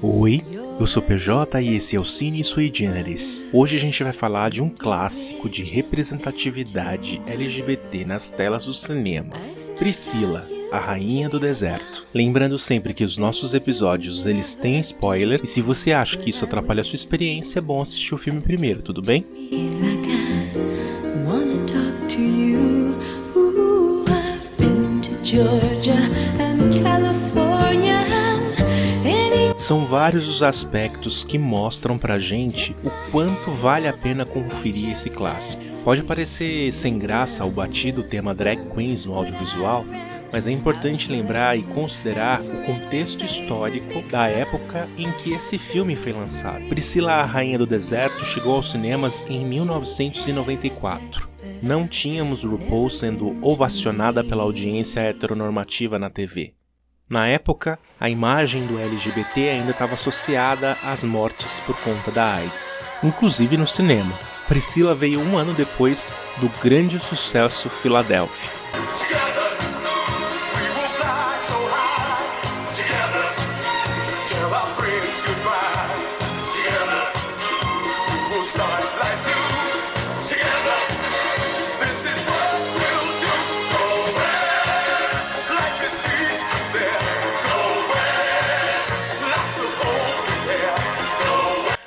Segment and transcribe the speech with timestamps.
[0.00, 0.40] Oi,
[0.78, 3.48] eu sou PJ e esse é o Cine Sui Generis.
[3.52, 9.32] Hoje a gente vai falar de um clássico de representatividade LGBT nas telas do cinema.
[9.76, 12.06] Priscila, a Rainha do Deserto.
[12.14, 16.44] Lembrando sempre que os nossos episódios eles têm spoiler e se você acha que isso
[16.44, 19.26] atrapalha a sua experiência, é bom assistir o filme primeiro, tudo bem?
[29.56, 35.08] São vários os aspectos que mostram pra gente o quanto vale a pena conferir esse
[35.08, 35.62] clássico.
[35.84, 39.84] Pode parecer sem graça o batido tema drag queens no audiovisual,
[40.32, 45.94] mas é importante lembrar e considerar o contexto histórico da época em que esse filme
[45.94, 46.64] foi lançado.
[46.68, 51.29] Priscila, a Rainha do Deserto, chegou aos cinemas em 1994.
[51.62, 56.54] Não tínhamos RuPaul sendo ovacionada pela audiência heteronormativa na TV.
[57.08, 62.84] Na época, a imagem do LGBT ainda estava associada às mortes por conta da AIDS,
[63.02, 64.12] inclusive no cinema.
[64.48, 69.29] Priscila veio um ano depois do grande sucesso Philadelphia.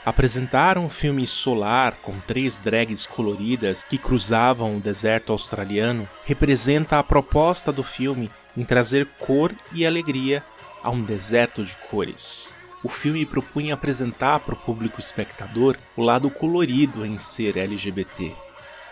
[0.05, 7.03] Apresentaram um filme solar com três drags coloridas que cruzavam o deserto australiano representa a
[7.03, 10.43] proposta do filme em trazer cor e alegria
[10.83, 12.51] a um deserto de cores.
[12.83, 18.33] O filme propunha apresentar para o público espectador o lado colorido em ser LGBT,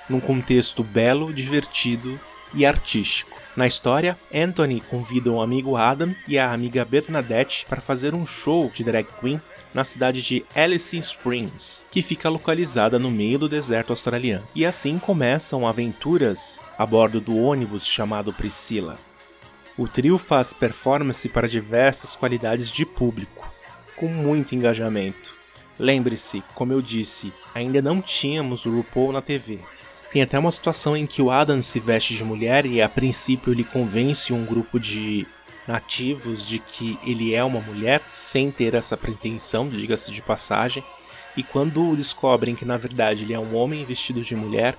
[0.09, 2.17] num contexto belo, divertido
[2.53, 3.40] e artístico.
[3.55, 8.71] Na história, Anthony convida o amigo Adam e a amiga Bernadette para fazer um show
[8.73, 9.41] de drag queen
[9.73, 14.47] na cidade de Alice Springs, que fica localizada no meio do deserto australiano.
[14.55, 18.97] E assim começam aventuras a bordo do ônibus chamado Priscilla.
[19.77, 23.53] O trio faz performance para diversas qualidades de público,
[23.97, 25.35] com muito engajamento.
[25.77, 29.59] Lembre-se, como eu disse, ainda não tínhamos o RuPaul na TV.
[30.11, 33.53] Tem até uma situação em que o Adam se veste de mulher e a princípio
[33.53, 35.25] ele convence um grupo de
[35.65, 40.83] nativos de que ele é uma mulher, sem ter essa pretensão, diga-se de passagem.
[41.37, 44.77] E quando descobrem que na verdade ele é um homem vestido de mulher,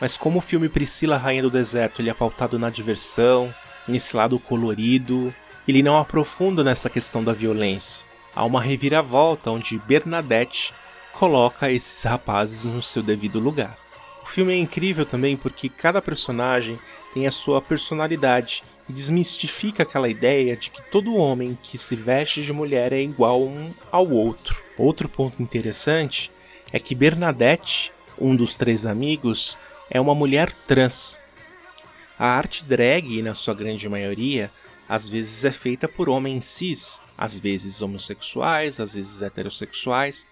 [0.00, 3.54] mas como o filme Priscila Rainha do Deserto ele é pautado na diversão,
[3.86, 5.32] nesse lado colorido,
[5.68, 8.04] ele não aprofunda nessa questão da violência.
[8.34, 10.74] Há uma reviravolta onde Bernadette
[11.12, 13.85] coloca esses rapazes no seu devido lugar.
[14.26, 16.78] O filme é incrível também porque cada personagem
[17.14, 22.42] tem a sua personalidade e desmistifica aquela ideia de que todo homem que se veste
[22.42, 24.60] de mulher é igual um ao outro.
[24.76, 26.30] Outro ponto interessante
[26.72, 29.56] é que Bernadette, um dos três amigos,
[29.88, 31.20] é uma mulher trans.
[32.18, 34.50] A arte drag, na sua grande maioria,
[34.88, 40.26] às vezes é feita por homens cis, às vezes homossexuais, às vezes heterossexuais,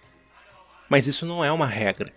[0.89, 2.13] mas isso não é uma regra.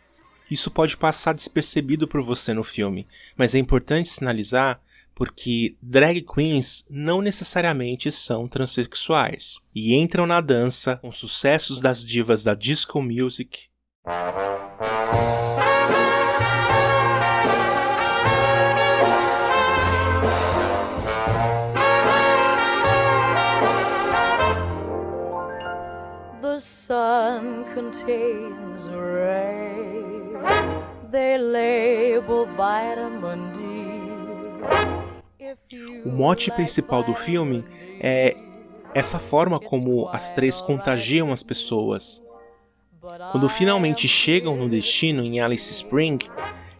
[0.51, 4.81] Isso pode passar despercebido por você no filme, mas é importante sinalizar
[5.15, 12.45] porque drag queens não necessariamente são transexuais e entram na dança com sucessos das divas
[12.45, 13.69] da disco music.
[27.75, 30.29] Contains rays.
[31.11, 33.59] They label vitamin D.
[36.05, 37.65] O mote principal do filme
[38.01, 38.37] é
[38.95, 42.23] essa forma como as três contagiam as pessoas.
[43.33, 46.19] Quando finalmente chegam no destino em Alice Spring,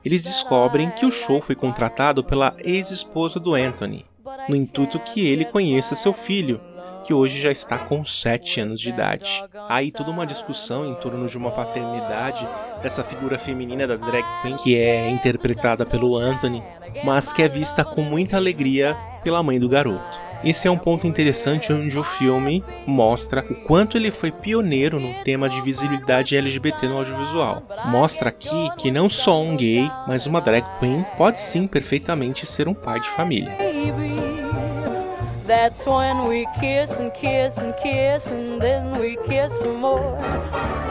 [0.05, 4.05] eles descobrem que o show foi contratado pela ex-esposa do Anthony,
[4.49, 6.61] no intuito que ele conheça seu filho,
[7.09, 9.43] que hoje já está com 7 anos de idade.
[9.67, 12.47] Aí toda uma discussão em torno de uma paternidade
[12.83, 16.63] dessa figura feminina da drag queen que é interpretada pelo Anthony,
[17.03, 18.95] mas que é vista com muita alegria
[19.25, 20.21] pela mãe do garoto.
[20.45, 25.25] Esse é um ponto interessante onde o filme mostra o quanto ele foi pioneiro no
[25.25, 27.63] tema de visibilidade LGBT no audiovisual.
[27.87, 32.69] Mostra aqui que não só um gay, mas uma drag queen pode sim perfeitamente ser
[32.69, 33.57] um pai de família.
[35.49, 40.19] That's when we kiss and kiss and kiss and then we kiss some more.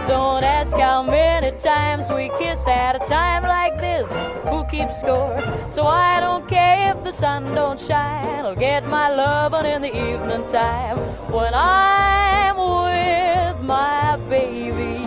[0.08, 4.10] Don't ask how many times we kiss at a time like this.
[4.50, 5.38] Who keeps score?
[5.70, 9.94] So I don't care if the sun don't shine, I'll get my lovin' in the
[9.96, 10.98] evening time
[11.30, 15.06] when I'm with my baby.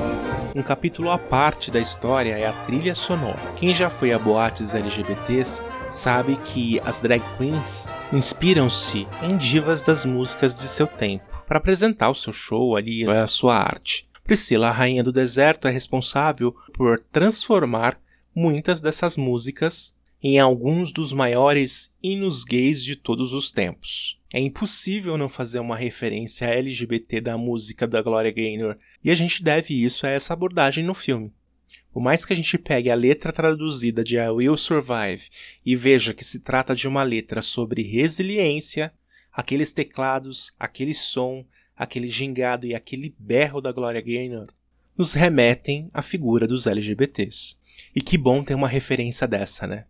[0.55, 3.41] Um capítulo à parte da história é a trilha sonora.
[3.57, 5.61] Quem já foi a boates LGBTs
[5.91, 12.11] sabe que as drag queens inspiram-se em divas das músicas de seu tempo para apresentar
[12.11, 14.09] o seu show ali, a sua arte.
[14.25, 18.01] Priscila, a rainha do deserto, é responsável por transformar
[18.35, 24.19] muitas dessas músicas em alguns dos maiores hinos gays de todos os tempos.
[24.33, 29.43] É impossível não fazer uma referência LGBT da música da Gloria Gaynor, e a gente
[29.43, 31.33] deve isso a essa abordagem no filme.
[31.93, 35.29] Por mais que a gente pegue a letra traduzida de I Will Survive
[35.65, 38.93] e veja que se trata de uma letra sobre resiliência,
[39.33, 41.45] aqueles teclados, aquele som,
[41.77, 44.49] aquele gingado e aquele berro da Gloria Gaynor
[44.97, 47.57] nos remetem à figura dos LGBTs.
[47.95, 49.87] E que bom ter uma referência dessa, né?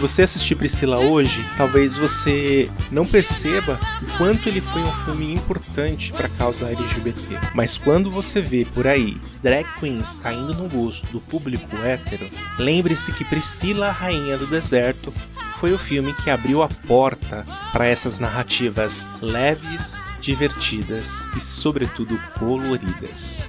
[0.00, 6.10] Você assistir Priscila hoje, talvez você não perceba o quanto ele foi um filme importante
[6.10, 7.38] para a causa LGBT.
[7.54, 13.12] Mas quando você vê por aí drag queens caindo no gosto do público hétero, lembre-se
[13.12, 15.12] que Priscila, a Rainha do Deserto,
[15.60, 23.44] foi o filme que abriu a porta para essas narrativas leves, divertidas e, sobretudo, coloridas.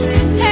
[0.00, 0.49] I've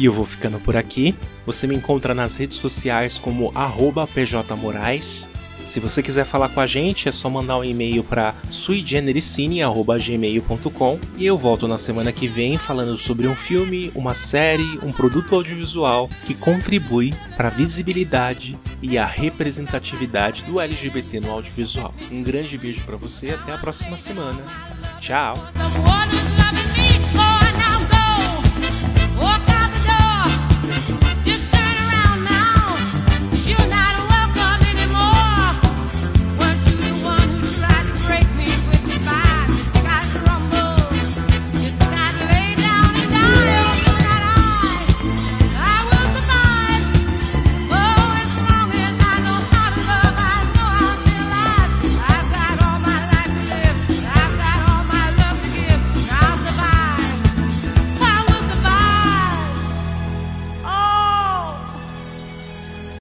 [0.00, 1.14] E eu vou ficando por aqui.
[1.44, 3.52] Você me encontra nas redes sociais como
[4.14, 5.28] pjmorais.
[5.68, 11.26] Se você quiser falar com a gente, é só mandar um e-mail para suigenericine.gmail.com e
[11.26, 16.08] eu volto na semana que vem falando sobre um filme, uma série, um produto audiovisual
[16.24, 21.94] que contribui para a visibilidade e a representatividade do LGBT no audiovisual.
[22.10, 24.42] Um grande beijo para você e até a próxima semana.
[24.98, 25.34] Tchau!
[25.86, 26.19] Water